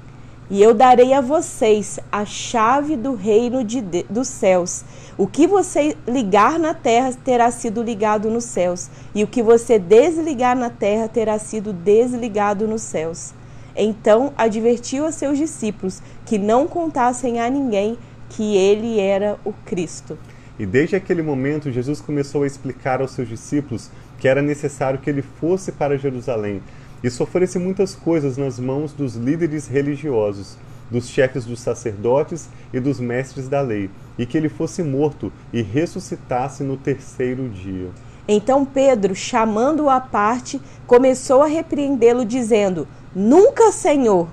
E 0.50 0.61
eu 0.61 0.75
darei 0.75 1.12
a 1.12 1.21
vocês 1.21 2.00
a 2.11 2.25
chave 2.25 2.97
do 2.97 3.14
reino 3.14 3.62
de, 3.62 3.80
de, 3.80 4.02
dos 4.11 4.26
céus. 4.26 4.85
O 5.16 5.25
que 5.25 5.47
você 5.47 5.97
ligar 6.09 6.59
na 6.59 6.75
terra 6.75 7.12
terá 7.25 7.52
sido 7.52 7.80
ligado 7.80 8.28
nos 8.28 8.45
céus, 8.45 8.90
e 9.14 9.23
o 9.23 9.28
que 9.28 9.45
você 9.45 9.78
desligar 9.78 10.57
na 10.57 10.69
terra 10.69 11.07
terá 11.07 11.38
sido 11.38 11.73
desligado 11.73 12.66
nos 12.66 12.83
céus. 12.83 13.33
Então 13.76 14.33
advertiu 14.37 15.07
a 15.07 15.12
seus 15.12 15.38
discípulos 15.38 16.02
que 16.26 16.37
não 16.37 16.66
contassem 16.66 17.38
a 17.40 17.49
ninguém 17.49 17.97
que 18.30 18.57
ele 18.57 18.99
era 18.99 19.38
o 19.45 19.52
Cristo. 19.52 20.19
E 20.59 20.66
desde 20.66 20.97
aquele 20.97 21.23
momento, 21.23 21.71
Jesus 21.71 22.00
começou 22.00 22.42
a 22.42 22.47
explicar 22.47 23.00
aos 23.00 23.12
seus 23.12 23.28
discípulos 23.28 23.88
que 24.19 24.26
era 24.26 24.42
necessário 24.42 24.99
que 24.99 25.09
ele 25.09 25.23
fosse 25.23 25.71
para 25.71 25.97
Jerusalém 25.97 26.61
e 27.02 27.11
sofresse 27.11 27.59
muitas 27.59 27.95
coisas 27.95 28.37
nas 28.37 28.59
mãos 28.59 28.92
dos 28.92 29.14
líderes 29.16 29.66
religiosos, 29.66 30.57
dos 30.90 31.09
chefes 31.09 31.45
dos 31.45 31.61
sacerdotes 31.61 32.49
e 32.73 32.80
dos 32.80 33.00
mestres 33.00 33.49
da 33.49 33.61
lei, 33.61 33.90
e 34.19 34.26
que 34.26 34.37
ele 34.37 34.49
fosse 34.49 34.83
morto 34.83 35.33
e 35.52 35.62
ressuscitasse 35.62 36.62
no 36.62 36.76
terceiro 36.76 37.49
dia. 37.49 37.88
Então 38.28 38.64
Pedro, 38.64 39.14
chamando-o 39.14 39.88
à 39.88 40.00
parte, 40.00 40.61
começou 40.87 41.42
a 41.42 41.47
repreendê-lo, 41.47 42.25
dizendo: 42.25 42.87
Nunca, 43.14 43.73
Senhor, 43.73 44.28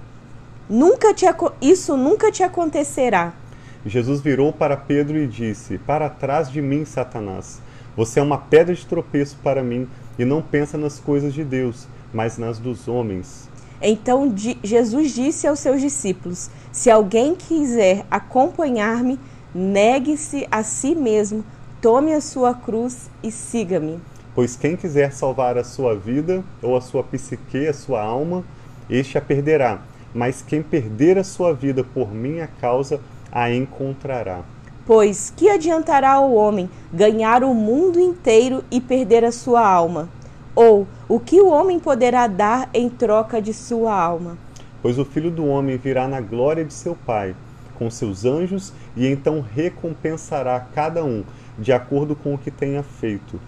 nunca 0.70 1.14
te, 1.14 1.26
isso 1.62 1.96
nunca 1.96 2.32
te 2.32 2.44
acontecerá. 2.44 3.34
Jesus 3.86 4.20
virou 4.20 4.52
para 4.52 4.76
Pedro 4.76 5.18
e 5.18 5.26
disse: 5.26 5.78
Para 5.78 6.10
trás 6.10 6.52
de 6.52 6.62
mim, 6.62 6.86
Satanás. 6.86 7.62
Você 7.96 8.20
é 8.20 8.24
uma 8.24 8.38
pedra 8.38 8.76
de 8.76 8.86
tropeço 8.86 9.38
para 9.42 9.64
mim 9.64 9.88
e 10.20 10.26
não 10.26 10.42
pensa 10.42 10.78
nas 10.78 11.00
coisas 11.00 11.34
de 11.34 11.44
Deus, 11.44 11.88
mas 12.14 12.38
nas 12.38 12.60
dos 12.60 12.88
homens. 12.88 13.50
Então 13.82 14.34
Jesus 14.64 15.14
disse 15.14 15.48
aos 15.48 15.60
seus 15.60 15.82
discípulos: 15.82 16.50
Se 16.72 16.90
alguém 16.90 17.36
quiser 17.36 18.06
acompanhar-me, 18.10 19.20
negue-se 19.54 20.48
a 20.50 20.64
si 20.64 20.96
mesmo, 20.96 21.44
tome 21.82 22.14
a 22.14 22.22
sua 22.22 22.54
cruz 22.54 23.10
e 23.22 23.32
siga-me. 23.32 24.00
Pois 24.34 24.56
quem 24.56 24.76
quiser 24.76 25.12
salvar 25.12 25.58
a 25.58 25.64
sua 25.64 25.96
vida 25.96 26.44
ou 26.62 26.76
a 26.78 26.82
sua 26.82 27.04
psique, 27.04 27.68
a 27.68 27.74
sua 27.74 28.02
alma, 28.02 28.44
este 28.90 29.18
a 29.18 29.22
perderá. 29.22 29.82
Mas 30.14 30.42
quem 30.42 30.64
perder 30.64 31.18
a 31.18 31.24
sua 31.24 31.54
vida 31.54 31.84
por 31.84 32.12
minha 32.14 32.48
causa, 32.60 33.00
a 33.32 33.52
encontrará. 33.52 34.42
Pois 34.86 35.34
que 35.36 35.50
adiantará 35.50 36.14
ao 36.14 36.34
homem 36.34 36.70
ganhar 36.94 37.44
o 37.44 37.54
mundo 37.54 38.00
inteiro 38.00 38.64
e 38.72 38.80
perder 38.80 39.26
a 39.26 39.32
sua 39.32 39.68
alma? 39.68 40.08
Ou 40.58 40.88
o 41.08 41.20
que 41.20 41.40
o 41.40 41.50
homem 41.50 41.80
poderá 41.80 42.26
dar 42.26 42.68
em 42.74 42.90
troca 42.90 43.40
de 43.40 43.54
sua 43.54 43.94
alma? 43.94 44.40
Pois 44.82 44.98
o 44.98 45.06
filho 45.06 45.30
do 45.30 45.46
homem 45.46 45.78
virá 45.78 46.08
na 46.08 46.20
glória 46.20 46.66
de 46.66 46.74
seu 46.74 46.96
Pai, 46.96 47.36
com 47.76 47.92
seus 47.92 48.26
anjos, 48.26 48.74
e 48.96 49.06
então 49.06 49.40
recompensará 49.40 50.60
cada 50.60 51.06
um 51.06 51.24
de 51.60 51.72
acordo 51.72 52.16
com 52.16 52.34
o 52.34 52.40
que 52.40 52.50
tenha 52.50 52.82
feito. 52.82 53.40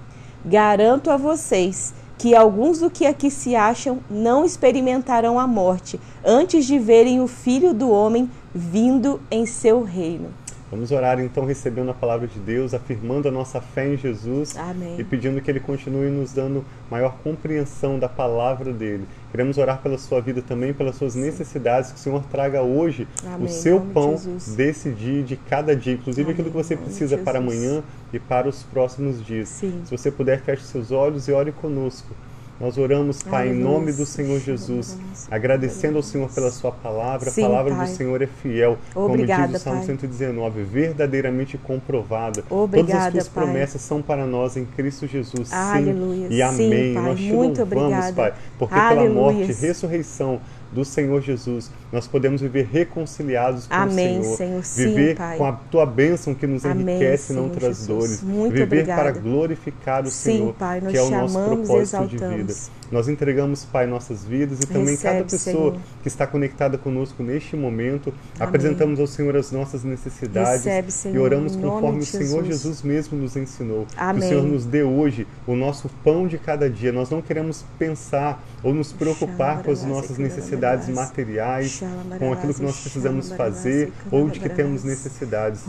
Garanto 0.46 1.10
a 1.10 1.18
vocês 1.18 1.96
que 2.16 2.36
alguns 2.36 2.78
do 2.78 2.92
que 2.92 3.08
aqui 3.08 3.32
se 3.32 3.56
acham 3.56 4.02
não 4.08 4.46
experimentarão 4.46 5.40
a 5.40 5.48
morte 5.48 6.00
antes 6.24 6.64
de 6.64 6.78
verem 6.78 7.22
o 7.22 7.28
Filho 7.28 7.74
do 7.74 7.90
Homem 7.90 8.30
vindo 8.54 9.20
em 9.32 9.48
seu 9.48 9.82
reino. 9.82 10.30
Vamos 10.72 10.92
orar 10.92 11.20
então, 11.20 11.46
recebendo 11.46 11.90
a 11.90 11.94
palavra 11.94 12.28
de 12.28 12.40
Deus, 12.40 12.76
afirmando 12.76 13.28
a 13.28 13.32
nossa 13.32 13.60
fé 13.60 13.92
em 13.92 13.98
Jesus 13.98 14.56
Amém. 14.56 15.00
e 15.00 15.04
pedindo 15.04 15.42
que 15.42 15.50
Ele 15.50 15.60
continue 15.60 16.10
nos 16.12 16.32
dando 16.32 16.64
maior 16.92 17.18
compreensão 17.24 17.98
da 17.98 18.08
palavra 18.08 18.72
dele. 18.72 19.08
Queremos 19.32 19.58
orar 19.58 19.82
pela 19.82 19.98
sua 19.98 20.22
vida 20.22 20.42
também, 20.42 20.72
pelas 20.72 20.96
suas 20.96 21.14
Sim. 21.14 21.22
necessidades, 21.22 21.92
que 21.92 21.98
o 21.98 22.00
Senhor 22.00 22.24
traga 22.26 22.62
hoje 22.62 23.08
Amém. 23.26 23.48
o 23.48 23.50
seu 23.50 23.82
pão 23.82 24.16
de 24.16 24.56
desse 24.56 24.92
dia, 24.92 25.24
de 25.24 25.36
cada 25.36 25.76
dia, 25.76 25.94
inclusive 25.94 26.24
Amém. 26.24 26.34
aquilo 26.34 26.50
que 26.50 26.58
você 26.58 26.78
precisa 26.78 27.18
para 27.18 27.40
amanhã 27.40 27.84
e 28.14 28.20
para 28.20 28.48
os 28.48 28.62
próximos 28.62 29.26
dias. 29.26 29.50
Sim. 29.50 29.82
Se 29.86 29.92
você 29.92 30.12
puder, 30.12 30.42
feche 30.42 30.64
seus 30.64 30.92
olhos 30.92 31.28
e 31.28 31.32
ore 31.32 31.52
conosco. 31.52 32.14
Nós 32.60 32.78
oramos, 32.78 33.24
Pai, 33.24 33.50
em 33.50 33.54
nome 33.54 33.94
do 33.94 34.06
Senhor 34.06 34.38
Jesus, 34.40 34.98
agradecendo 35.32 35.96
ao 35.96 36.04
Senhor 36.04 36.30
pela 36.30 36.52
Sua 36.52 36.74
palavra. 36.74 37.30
Sim, 37.32 37.44
a 37.46 37.48
palavra 37.48 37.74
pai. 37.74 37.88
do 37.88 37.92
Senhor 37.94 38.22
é 38.22 38.28
fiel, 38.28 38.78
Obrigada, 38.94 39.44
como 39.44 39.54
diz 39.54 39.62
o 39.62 39.64
Salmo 39.64 39.80
pai. 39.80 39.88
119, 39.88 40.64
verdadeiramente 40.64 41.58
comprovada. 41.58 42.44
Obrigada, 42.50 42.92
Todas 42.92 43.06
as 43.08 43.14
Tuas 43.14 43.28
pai. 43.30 43.44
promessas 43.46 43.82
são 43.82 44.02
para 44.02 44.26
nós 44.26 44.58
em 44.58 44.66
Cristo 44.66 45.08
Jesus. 45.08 45.48
Sim 45.48 45.56
Aleluia. 45.56 46.28
e 46.30 46.42
amém. 46.42 46.70
Sim, 46.90 46.94
pai. 46.96 47.04
Nós 47.04 47.20
te 47.20 47.32
Muito 47.32 47.60
louvamos, 47.60 47.84
obrigada. 47.84 48.14
Pai, 48.14 48.34
porque 48.58 48.76
Aleluia. 48.76 49.10
pela 49.10 49.14
morte 49.22 49.52
e 49.52 49.54
ressurreição 49.54 50.42
do 50.72 50.84
Senhor 50.86 51.22
Jesus, 51.22 51.72
nós 51.92 52.08
podemos 52.08 52.42
viver 52.42 52.68
reconciliados 52.72 53.68
com 53.68 53.74
Amém, 53.74 54.20
o 54.20 54.24
Senhor. 54.24 54.38
Senhor. 54.38 54.64
Sim, 54.64 54.86
viver 54.86 55.16
pai. 55.16 55.38
com 55.38 55.46
a 55.46 55.54
tua 55.54 55.86
bênção 55.86 56.34
que 56.34 56.46
nos 56.46 56.66
Amém, 56.66 56.96
enriquece 56.96 57.34
e 57.34 57.36
não 57.36 57.44
Senhor 57.44 57.60
traz 57.60 57.88
dores. 57.88 58.22
Muito 58.22 58.54
viver 58.54 58.64
obrigada. 58.64 59.02
para 59.02 59.12
glorificar 59.12 60.04
o 60.04 60.10
Sim, 60.10 60.38
Senhor, 60.38 60.54
Pai, 60.54 60.82
que 60.82 60.98
é 60.98 61.02
o 61.02 61.10
nosso 61.10 61.40
propósito 61.40 62.08
de 62.08 62.18
vida. 62.18 62.54
Nós 62.92 63.08
entregamos, 63.08 63.66
Pai, 63.66 63.86
nossas 63.86 64.26
vidas 64.26 64.60
e 64.62 64.68
também 64.68 64.96
Recebe, 64.96 65.20
cada 65.20 65.24
pessoa 65.26 65.72
Senhor. 65.72 65.78
que 66.02 66.08
está 66.08 66.26
conectada 66.26 66.78
conosco 66.78 67.22
neste 67.22 67.56
momento. 67.56 68.10
Amém. 68.36 68.48
Apresentamos 68.48 69.00
ao 69.00 69.06
Senhor 69.06 69.36
as 69.36 69.52
nossas 69.52 69.84
necessidades 69.84 70.64
Recebe, 70.64 70.92
Senhor, 70.92 71.16
e 71.16 71.20
oramos 71.20 71.56
conforme 71.56 72.00
o 72.00 72.06
Senhor 72.06 72.44
Jesus. 72.44 72.48
Jesus 72.48 72.82
mesmo 72.82 73.18
nos 73.18 73.36
ensinou. 73.36 73.86
Que 73.86 73.94
Amém. 73.98 74.24
o 74.24 74.28
Senhor 74.28 74.44
nos 74.44 74.66
dê 74.66 74.82
hoje 74.82 75.28
o 75.46 75.56
nosso 75.56 75.88
pão 76.04 76.28
de 76.28 76.40
cada 76.40 76.68
dia. 76.70 76.92
Nós 76.92 77.12
não 77.12 77.22
queremos 77.22 77.64
pensar 77.78 78.44
ou 78.64 78.74
nos 78.74 78.92
preocupar 78.92 79.62
com 79.62 79.72
as 79.72 79.84
nossas 79.84 80.18
necessidades 80.18 80.90
materiais, 80.90 81.79
com 82.18 82.34
aquilo 82.34 82.54
que 82.54 82.62
nós 82.62 82.80
precisamos 82.80 83.32
fazer 83.32 83.92
ou 84.12 84.30
de 84.30 84.40
que 84.40 84.50
temos 84.50 84.84
necessidades. 84.84 85.62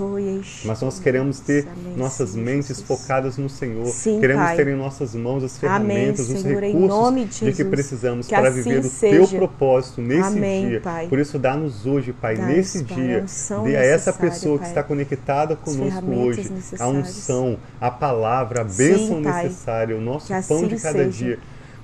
Mas 0.64 0.80
nós 0.80 0.98
queremos 0.98 1.40
ter 1.40 1.66
nossas 1.96 2.34
mentes 2.34 2.80
focadas 2.82 3.36
no 3.38 3.48
Senhor. 3.48 3.86
Sim, 3.86 4.20
Queremos 4.20 4.44
Pai. 4.44 4.56
ter 4.56 4.68
em 4.68 4.76
nossas 4.76 5.14
mãos 5.14 5.42
as 5.44 5.58
ferramentas, 5.58 6.28
os 6.28 6.40
Senhor, 6.40 6.60
recursos 6.62 7.38
de 7.40 7.50
de 7.50 7.52
que 7.52 7.64
precisamos 7.64 8.26
Que 8.26 8.34
para 8.34 8.48
assim 8.48 8.62
viver 8.62 8.84
o 8.86 8.90
teu 8.90 9.28
propósito 9.28 10.00
nesse 10.00 10.28
Amém, 10.28 10.68
dia. 10.68 10.80
Pai. 10.80 11.06
Por 11.08 11.18
isso, 11.18 11.38
dá-nos 11.38 11.86
hoje, 11.86 12.12
Pai, 12.12 12.36
nesse 12.36 12.84
Pai, 12.84 12.96
dia, 12.96 13.24
dê 13.64 13.76
a 13.76 13.84
essa 13.84 14.12
pessoa 14.12 14.58
que 14.58 14.66
está 14.66 14.82
conectada 14.82 15.56
conosco 15.56 16.10
hoje 16.10 16.50
a 16.78 16.88
unção, 16.88 17.58
a 17.80 17.90
palavra, 17.90 18.60
a 18.62 18.64
bênção 18.64 19.20
necessária, 19.20 19.96
o 19.96 20.00
nosso 20.00 20.26
Que 20.26 20.48
pão 20.48 20.58
assim 20.58 20.68
de 20.68 20.80
cada 20.80 20.98
seja. 20.98 21.10
dia. 21.10 21.38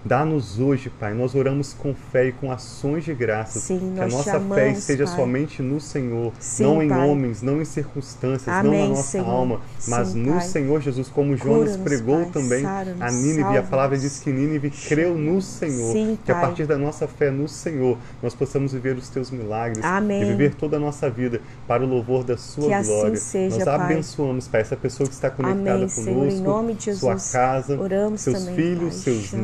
Dá-nos 0.06 0.60
hoje, 0.60 0.88
Pai. 0.88 1.12
Nós 1.14 1.34
oramos 1.34 1.72
com 1.74 1.92
fé 1.92 2.28
e 2.28 2.32
com 2.32 2.52
ações 2.52 3.04
de 3.04 3.12
graças. 3.12 3.64
Sim, 3.64 3.92
que 3.94 4.00
a 4.00 4.06
nossa 4.06 4.38
fé 4.38 4.70
esteja 4.70 5.04
Pai. 5.04 5.16
somente 5.16 5.60
no 5.62 5.80
Senhor, 5.80 6.32
Sim, 6.38 6.62
não 6.62 6.80
em 6.82 6.88
Pai. 6.88 7.08
homens, 7.08 7.42
não 7.42 7.60
em 7.60 7.64
circunstâncias, 7.64 8.46
não 8.46 8.70
Amém, 8.70 8.82
na 8.84 8.88
nossa 8.90 9.02
Senhor. 9.02 9.28
alma, 9.28 9.60
mas 9.88 10.08
Sim, 10.08 10.22
no 10.22 10.32
Pai. 10.34 10.40
Senhor 10.42 10.80
Jesus, 10.80 11.08
como 11.08 11.36
Jonas 11.36 11.76
pregou 11.76 12.22
Pai. 12.22 12.30
também 12.32 12.64
a 12.64 13.10
Nínive. 13.10 13.56
A 13.58 13.62
palavra 13.64 13.98
diz 13.98 14.20
que 14.20 14.30
Nínive 14.30 14.70
creu 14.70 15.16
no 15.16 15.42
Senhor. 15.42 15.92
Que 16.24 16.30
a 16.30 16.36
partir 16.36 16.66
da 16.66 16.78
nossa 16.78 17.08
fé 17.08 17.30
no 17.30 17.48
Senhor, 17.48 17.98
nós 18.22 18.32
possamos 18.32 18.72
viver 18.72 18.96
os 18.96 19.08
teus 19.08 19.30
milagres 19.32 19.84
Amém. 19.84 20.22
e 20.22 20.24
viver 20.24 20.54
toda 20.54 20.76
a 20.76 20.80
nossa 20.80 21.10
vida 21.10 21.40
para 21.66 21.82
o 21.82 21.86
louvor 21.86 22.22
da 22.22 22.36
sua 22.36 22.68
Que 22.68 22.72
assim 22.74 22.90
glória. 22.92 23.16
seja, 23.16 23.58
nós 23.58 23.68
abençoamos, 23.68 24.46
Pai, 24.46 24.60
essa 24.60 24.76
pessoa 24.76 25.08
que 25.08 25.14
está 25.14 25.30
conectada 25.30 25.60
Amém, 25.70 25.88
conosco, 25.88 26.02
Senhor, 26.02 26.26
em 26.28 26.40
nome 26.40 26.74
de 26.74 26.94
sua 26.94 27.14
Jesus. 27.14 27.32
casa, 27.32 27.80
Oramos 27.80 28.20
seus 28.20 28.38
também, 28.44 28.54
filhos, 28.54 28.94
seus 28.94 29.24
Chama. 29.24 29.42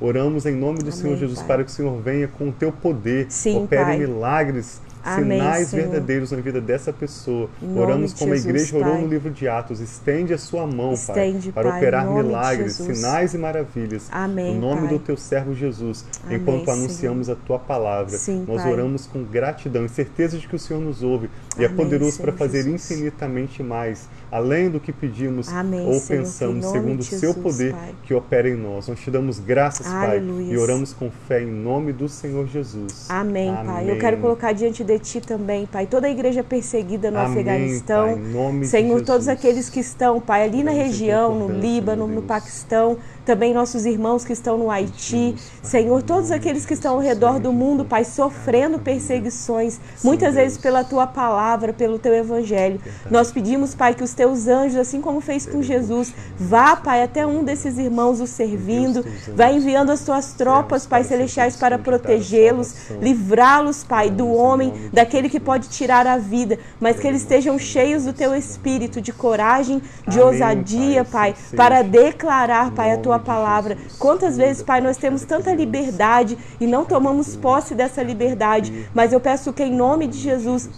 Oramos 0.00 0.44
em 0.46 0.54
nome 0.54 0.78
do 0.78 0.82
Amém, 0.84 0.92
Senhor 0.92 1.16
Jesus 1.16 1.38
Pai. 1.40 1.48
para 1.48 1.64
que 1.64 1.70
o 1.70 1.72
Senhor 1.72 2.00
venha 2.02 2.28
com 2.28 2.48
o 2.48 2.52
teu 2.52 2.72
poder, 2.72 3.26
Sim, 3.30 3.64
opere 3.64 3.84
Pai. 3.84 3.98
milagres, 3.98 4.80
Amém, 5.04 5.38
sinais 5.38 5.68
Senhor. 5.68 5.82
verdadeiros 5.88 6.30
na 6.32 6.38
vida 6.38 6.60
dessa 6.60 6.92
pessoa. 6.92 7.48
Em 7.62 7.78
Oramos 7.78 8.12
como 8.14 8.32
a 8.32 8.36
Jesus, 8.36 8.48
igreja 8.54 8.76
orou 8.76 8.92
Pai. 8.94 9.02
no 9.02 9.08
livro 9.08 9.30
de 9.30 9.46
Atos. 9.48 9.80
Estende 9.80 10.32
a 10.32 10.38
sua 10.38 10.66
mão, 10.66 10.92
Estende, 10.94 11.52
Pai, 11.52 11.62
para 11.62 11.70
Pai, 11.72 11.78
operar 11.80 12.06
em 12.06 12.14
milagres, 12.14 12.72
sinais 12.74 13.34
e 13.34 13.38
maravilhas. 13.38 14.08
Amém, 14.10 14.54
No 14.54 14.60
nome 14.60 14.80
Pai. 14.82 14.90
do 14.90 14.98
teu 14.98 15.16
servo 15.16 15.54
Jesus, 15.54 16.04
Amém, 16.24 16.38
enquanto 16.38 16.64
Senhor. 16.64 16.76
anunciamos 16.78 17.28
a 17.28 17.34
tua 17.34 17.58
palavra. 17.58 18.16
Sim, 18.16 18.44
Nós 18.48 18.62
Pai. 18.62 18.72
oramos 18.72 19.06
com 19.06 19.22
gratidão 19.24 19.84
e 19.84 19.88
certeza 19.88 20.38
de 20.38 20.48
que 20.48 20.56
o 20.56 20.58
Senhor 20.58 20.80
nos 20.80 21.02
ouve 21.02 21.28
e 21.58 21.64
é 21.64 21.68
poderoso 21.68 22.20
para 22.20 22.32
fazer 22.32 22.62
Jesus. 22.62 22.90
infinitamente 22.90 23.62
mais, 23.62 24.08
além 24.32 24.70
do 24.70 24.80
que 24.80 24.92
pedimos 24.92 25.48
ou 25.48 25.94
Senhor, 26.00 26.22
pensamos, 26.22 26.64
em 26.66 26.70
segundo 26.70 27.00
o 27.00 27.04
seu 27.04 27.34
poder 27.34 27.72
Pai. 27.72 27.94
que 28.04 28.14
opera 28.14 28.48
em 28.48 28.56
nós. 28.56 28.88
Nós 28.88 28.98
te 29.00 29.10
damos 29.10 29.38
graças, 29.38 29.86
Pai, 29.86 30.18
Aleluia. 30.18 30.52
e 30.52 30.56
oramos 30.56 30.92
com 30.92 31.10
fé 31.28 31.42
em 31.42 31.50
nome 31.50 31.92
do 31.92 32.08
Senhor 32.08 32.46
Jesus. 32.46 33.06
Amém, 33.10 33.52
Pai. 33.54 33.90
Eu 33.90 33.98
quero 33.98 34.16
colocar 34.18 34.52
diante 34.52 34.82
desse 34.82 34.93
de 34.98 35.04
ti 35.04 35.20
também, 35.20 35.66
Pai. 35.66 35.86
Toda 35.86 36.06
a 36.06 36.10
igreja 36.10 36.42
perseguida 36.42 37.10
no 37.10 37.18
Amém, 37.18 37.32
Afeganistão. 37.32 38.18
Pai, 38.18 38.64
Senhor, 38.64 39.02
todos 39.02 39.28
aqueles 39.28 39.68
que 39.68 39.80
estão, 39.80 40.20
Pai, 40.20 40.44
ali 40.44 40.62
na 40.62 40.72
Damos 40.72 40.86
região, 40.86 41.34
no 41.38 41.48
Líbano, 41.48 42.06
no. 42.06 42.22
Paquistão, 42.22 42.96
também 43.24 43.54
nossos 43.54 43.86
irmãos 43.86 44.24
que 44.24 44.32
estão 44.32 44.58
no 44.58 44.70
Haiti. 44.70 45.34
Senhor, 45.62 46.02
todos 46.02 46.30
aqueles 46.30 46.66
que 46.66 46.74
estão 46.74 46.94
ao 46.94 47.00
redor 47.00 47.40
do 47.40 47.52
mundo, 47.52 47.84
Pai, 47.84 48.04
sofrendo 48.04 48.78
perseguições, 48.78 49.80
muitas 50.02 50.34
vezes 50.34 50.58
pela 50.58 50.84
tua 50.84 51.06
palavra, 51.06 51.72
pelo 51.72 51.98
teu 51.98 52.14
evangelho. 52.14 52.80
Nós 53.10 53.32
pedimos, 53.32 53.74
Pai, 53.74 53.94
que 53.94 54.04
os 54.04 54.12
teus 54.12 54.46
anjos, 54.46 54.76
assim 54.76 55.00
como 55.00 55.20
fez 55.20 55.46
com 55.46 55.62
Jesus, 55.62 56.12
vá, 56.38 56.76
Pai, 56.76 57.02
até 57.02 57.26
um 57.26 57.42
desses 57.42 57.78
irmãos 57.78 58.20
o 58.20 58.26
servindo, 58.26 59.04
vai 59.34 59.56
enviando 59.56 59.90
as 59.90 60.04
tuas 60.04 60.34
tropas, 60.34 60.86
Pai 60.86 61.02
celestiais, 61.02 61.56
para 61.56 61.78
protegê-los, 61.78 62.90
livrá-los, 63.00 63.84
Pai, 63.84 64.10
do 64.10 64.28
homem, 64.28 64.72
daquele 64.92 65.28
que 65.28 65.40
pode 65.40 65.68
tirar 65.68 66.06
a 66.06 66.18
vida, 66.18 66.58
mas 66.78 66.98
que 66.98 67.06
eles 67.06 67.22
estejam 67.22 67.58
cheios 67.58 68.04
do 68.04 68.12
teu 68.12 68.34
espírito, 68.34 69.00
de 69.00 69.12
coragem, 69.12 69.80
de 70.06 70.20
ousadia, 70.20 71.04
Pai, 71.04 71.34
para 71.56 71.82
declarar, 71.82 72.70
Pai, 72.72 72.92
a 72.92 72.98
nome 72.98 73.13
tua 73.14 73.18
palavra. 73.18 73.76
Quantas 73.98 74.36
vezes, 74.36 74.62
Pai, 74.62 74.80
nós 74.80 74.96
temos 74.96 75.24
tanta 75.24 75.54
liberdade 75.54 76.36
e 76.60 76.66
não 76.66 76.84
tomamos 76.84 77.36
posse 77.36 77.74
dessa 77.74 78.02
liberdade, 78.02 78.88
mas 78.94 79.12
eu 79.12 79.20
peço 79.20 79.52
que 79.52 79.62
em 79.62 79.74
nome 79.74 80.06
de 80.06 80.18
Jesus 80.18 80.68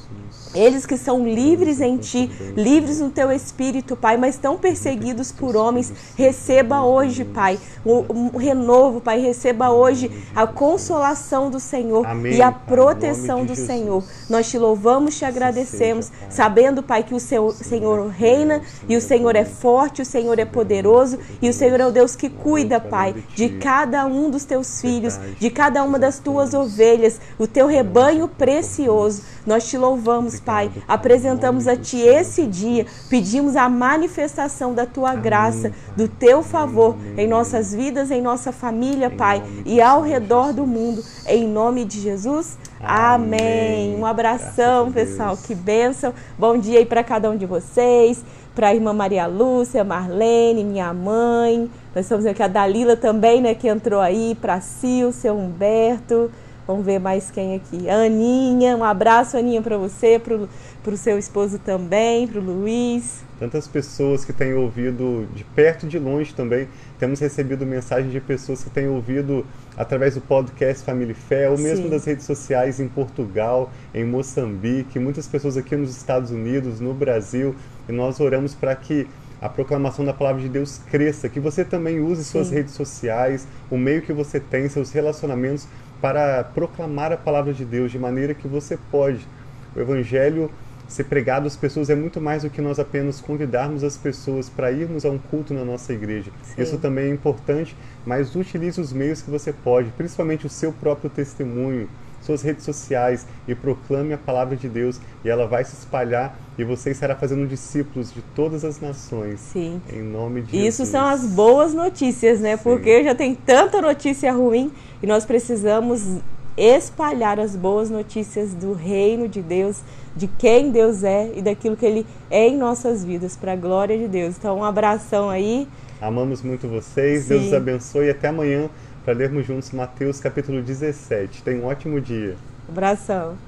eles 0.57 0.87
que 0.87 0.97
são 0.97 1.27
livres 1.27 1.81
em 1.81 1.97
ti, 1.97 2.31
livres 2.57 3.01
no 3.01 3.11
teu 3.11 3.31
espírito, 3.31 3.97
Pai, 3.97 4.17
mas 4.17 4.37
tão 4.37 4.57
perseguidos 4.57 5.31
por 5.31 5.57
homens, 5.57 5.93
receba 6.17 6.83
hoje, 6.83 7.25
Pai, 7.25 7.59
um 7.85 8.37
renovo, 8.37 9.01
Pai, 9.01 9.21
receba 9.21 9.71
hoje 9.71 10.11
a 10.35 10.47
consolação 10.47 11.51
do 11.51 11.61
Senhor 11.61 12.07
Amém, 12.07 12.35
e 12.35 12.43
a 12.43 12.51
proteção 12.51 13.45
do 13.45 13.55
Jesus. 13.55 13.67
Senhor. 13.67 14.05
Nós 14.29 14.49
te 14.49 14.59
louvamos, 14.59 15.17
te 15.17 15.25
agradecemos, 15.25 16.07
seja, 16.07 16.31
sabendo, 16.31 16.83
Pai, 16.83 17.03
que 17.03 17.15
o 17.15 17.21
seu, 17.21 17.51
Senhor 17.53 18.09
reina 18.09 18.63
e 18.89 18.97
o 18.97 19.01
Senhor 19.01 19.35
é 19.37 19.45
forte, 19.45 20.03
o 20.03 20.07
Senhor 20.07 20.39
é 20.39 20.45
poderoso 20.45 21.19
e 21.41 21.49
o 21.49 21.53
Senhor 21.53 21.81
é 21.81 21.87
o 21.87 21.93
Deus 21.93 22.17
que 22.17 22.29
cuida, 22.29 22.81
Pai, 22.81 23.15
de 23.35 23.51
cada 23.51 24.07
um 24.07 24.31
dos 24.31 24.45
teus 24.45 24.81
filhos, 24.81 25.19
de 25.39 25.51
cada 25.51 25.83
uma 25.83 25.99
das 25.99 26.19
tuas 26.19 26.55
ovelhas, 26.55 27.21
o 27.39 27.47
teu 27.47 27.67
rebanho 27.67 28.29
precioso. 28.29 29.23
Nós 29.47 29.69
te 29.69 29.79
louvamos, 29.79 30.41
Pai, 30.47 30.71
apresentamos 30.87 31.67
a 31.67 31.77
Ti 31.77 31.99
esse 31.99 32.47
dia, 32.47 32.87
pedimos 33.11 33.57
a 33.57 33.69
manifestação 33.69 34.73
da 34.73 34.87
Tua 34.87 35.13
graça, 35.17 35.73
do 35.97 36.07
Teu 36.07 36.41
favor 36.41 36.95
em 37.19 37.27
nossas 37.27 37.75
vidas, 37.75 38.13
em 38.13 38.23
nossa 38.23 38.53
família, 38.53 39.11
Pai, 39.11 39.43
e 39.67 39.83
ao 39.83 40.03
redor 40.03 40.53
do 40.53 40.65
mundo, 40.65 41.03
em 41.27 41.49
nome 41.49 41.85
de 41.85 42.01
Jesus. 42.01 42.57
Amém. 42.81 43.97
Um 43.97 44.07
abração, 44.07 44.93
pessoal. 44.93 45.37
Que 45.37 45.55
bênção. 45.55 46.15
Bom 46.39 46.57
dia 46.57 46.79
aí 46.79 46.87
para 46.87 47.03
cada 47.03 47.29
um 47.29 47.37
de 47.37 47.47
vocês, 47.47 48.25
para 48.55 48.69
a 48.69 48.75
irmã 48.75 48.93
Maria 48.93 49.27
Lúcia, 49.27 49.83
Marlene, 49.83 50.63
minha 50.63 50.95
mãe. 50.95 51.69
Nós 51.93 52.05
estamos 52.05 52.25
aqui 52.25 52.43
a 52.43 52.49
Dalila 52.49 52.97
também, 52.97 53.41
né, 53.41 53.55
que 53.55 53.67
entrou 53.67 54.01
aí, 54.01 54.37
para 54.41 54.61
Sil, 54.61 55.11
seu 55.11 55.37
Humberto. 55.37 56.31
Vamos 56.67 56.85
ver 56.85 56.99
mais 56.99 57.31
quem 57.31 57.55
aqui. 57.55 57.89
A 57.89 58.07
Aninha, 58.07 58.77
um 58.77 58.83
abraço, 58.83 59.37
Aninha, 59.37 59.63
para 59.63 59.79
você, 59.79 60.19
para 60.19 60.93
o 60.93 60.97
seu 60.97 61.17
esposo 61.17 61.61
também, 61.61 62.27
para 62.27 62.41
o 62.41 62.43
Luiz. 62.43 63.23
Tantas 63.39 63.69
pessoas 63.69 64.25
que 64.25 64.33
têm 64.33 64.53
ouvido 64.53 65.29
de 65.33 65.45
perto 65.45 65.87
e 65.87 65.89
de 65.89 65.97
longe 65.97 66.35
também. 66.35 66.67
Temos 66.99 67.21
recebido 67.21 67.65
mensagens 67.65 68.11
de 68.13 68.21
pessoas 68.21 68.65
que 68.65 68.71
têm 68.71 68.89
ouvido 68.89 69.47
através 69.77 70.17
do 70.17 70.21
podcast 70.21 70.85
Família 70.85 71.13
e 71.13 71.15
Fé, 71.15 71.49
ou 71.49 71.57
mesmo 71.57 71.85
Sim. 71.85 71.91
das 71.91 72.05
redes 72.05 72.27
sociais 72.27 72.81
em 72.81 72.89
Portugal, 72.89 73.71
em 73.95 74.05
Moçambique, 74.05 74.99
muitas 74.99 75.29
pessoas 75.29 75.57
aqui 75.57 75.77
nos 75.77 75.97
Estados 75.97 76.33
Unidos, 76.33 76.81
no 76.81 76.93
Brasil. 76.93 77.55
E 77.89 77.93
nós 77.93 78.19
oramos 78.19 78.55
para 78.57 78.75
que 78.75 79.07
a 79.41 79.49
proclamação 79.49 80.05
da 80.05 80.13
palavra 80.13 80.41
de 80.43 80.49
Deus 80.49 80.81
cresça, 80.91 81.29
que 81.29 81.39
você 81.39 81.65
também 81.65 82.01
use 82.01 82.25
suas 82.25 82.49
Sim. 82.49 82.55
redes 82.55 82.75
sociais, 82.75 83.47
o 83.71 83.77
meio 83.77 84.03
que 84.03 84.13
você 84.13 84.41
tem, 84.41 84.69
seus 84.69 84.91
relacionamentos, 84.91 85.69
para 86.01 86.45
proclamar 86.45 87.13
a 87.13 87.17
palavra 87.17 87.53
de 87.53 87.65
Deus 87.65 87.91
de 87.91 87.99
maneira 87.99 88.35
que 88.35 88.47
você 88.47 88.79
pode. 88.91 89.27
O 89.75 89.81
Evangelho 89.81 90.51
ser 90.89 91.05
pregado 91.05 91.47
às 91.47 91.57
pessoas 91.57 91.91
é 91.91 91.95
muito 91.95 92.21
mais 92.21 92.43
do 92.43 92.51
que 92.51 92.61
nós 92.61 92.79
apenas 92.79 93.21
convidarmos 93.21 93.83
as 93.83 93.97
pessoas 93.97 94.49
para 94.49 94.71
irmos 94.71 95.05
a 95.05 95.11
um 95.11 95.19
culto 95.19 95.53
na 95.53 95.65
nossa 95.65 95.93
igreja. 95.93 96.31
Sim. 96.43 96.63
Isso 96.63 96.79
também 96.79 97.07
é 97.07 97.11
importante, 97.11 97.77
mas 98.05 98.35
utilize 98.37 98.81
os 98.81 98.93
meios 98.93 99.21
que 99.21 99.31
você 99.31 99.53
pode, 99.53 99.91
principalmente 99.91 100.47
o 100.47 100.51
seu 100.51 100.73
próprio 100.73 101.11
testemunho, 101.11 101.89
suas 102.27 102.43
redes 102.43 102.65
sociais 102.65 103.27
e 103.47 103.55
proclame 103.55 104.13
a 104.13 104.19
palavra 104.19 104.57
de 104.57 104.69
Deus 104.69 105.01
e 105.25 105.29
ela 105.29 105.47
vai 105.47 105.65
se 105.65 105.75
espalhar 105.75 106.37
e 106.59 106.65
você 106.65 106.91
estará 106.91 107.15
fazendo 107.15 107.47
discípulos 107.47 108.13
de 108.13 108.21
todas 108.35 108.65
as 108.65 108.81
nações. 108.81 109.41
Sim. 109.41 109.81
Em 109.93 110.03
nome 110.03 110.43
de 110.43 110.57
Isso 110.57 110.79
Jesus. 110.79 110.89
são 110.89 111.05
as 111.05 111.25
boas 111.25 111.73
notícias, 111.73 112.41
né? 112.41 112.57
Sim. 112.57 112.63
Porque 112.63 113.05
já 113.05 113.15
tem 113.15 113.35
tanta 113.35 113.81
notícia 113.81 114.33
ruim 114.33 114.73
e 115.03 115.07
nós 115.07 115.25
precisamos 115.25 116.21
espalhar 116.57 117.39
as 117.39 117.55
boas 117.55 117.91
notícias 117.91 118.55
do 118.55 118.73
reino 118.73 119.29
de 119.29 119.43
Deus, 119.43 119.83
de 120.17 120.27
quem 120.27 120.71
Deus 120.71 121.05
é 121.05 121.31
e 121.37 121.43
daquilo 121.43 121.77
que 121.77 121.85
Ele 121.85 122.07
é 122.31 122.49
em 122.49 122.57
nossas 122.57 123.05
vidas, 123.05 123.37
para 123.37 123.53
a 123.53 123.57
glória 123.57 123.97
de 123.99 124.09
Deus. 124.09 124.37
Então, 124.39 124.59
um 124.59 124.65
abração 124.65 125.29
aí. 125.29 125.69
Amamos 126.01 126.43
muito 126.43 126.67
vocês, 126.67 127.25
Sim. 127.25 127.29
Deus 127.29 127.47
os 127.47 127.53
abençoe 127.53 128.07
e 128.07 128.11
até 128.11 128.29
amanhã 128.29 128.71
para 129.07 129.15
lermos 129.15 129.47
juntos 129.47 129.71
Mateus 129.71 130.19
capítulo 130.19 130.61
17. 130.61 131.45
Tenha 131.45 131.63
um 131.63 131.67
ótimo 131.67 132.01
dia. 132.01 132.35
Abração. 132.69 133.39